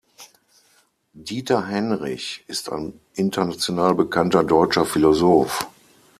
[1.13, 5.67] Dieter Henrich ist ein international bekannter deutscher Philosoph.